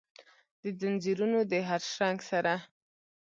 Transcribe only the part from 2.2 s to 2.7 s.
سره،